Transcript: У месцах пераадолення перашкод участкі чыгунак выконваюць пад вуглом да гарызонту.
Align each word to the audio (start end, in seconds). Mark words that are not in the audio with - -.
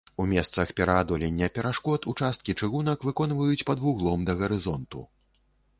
У 0.21 0.23
месцах 0.29 0.71
пераадолення 0.79 1.49
перашкод 1.57 2.09
участкі 2.15 2.57
чыгунак 2.65 3.07
выконваюць 3.11 3.63
пад 3.69 3.77
вуглом 3.87 4.19
да 4.31 4.39
гарызонту. 4.43 4.99